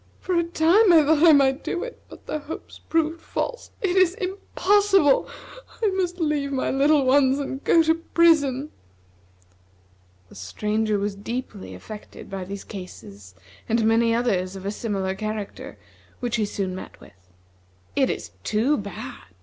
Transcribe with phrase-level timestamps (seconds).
[0.19, 3.69] For a time I thought I might do it, but the hopes proved false.
[3.83, 5.29] It is impossible.
[5.83, 8.71] I must leave my little ones, and go to prison."
[10.27, 13.35] The Stranger was deeply affected by these cases
[13.69, 15.77] and many others of a similar character,
[16.19, 17.13] which he soon met with.
[17.95, 19.21] "It is too bad!